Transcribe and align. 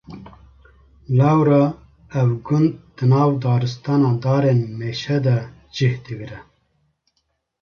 Lewra 1.17 1.59
ev 2.21 2.31
gund 2.47 2.73
di 2.95 3.05
nav 3.11 3.31
daristana 3.43 4.11
darên 4.23 4.59
mêşe 4.79 5.17
de 5.25 5.37
cih 5.75 5.95
digire. 6.05 6.39